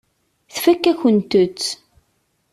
[0.53, 1.63] Tfakk-akent-tt.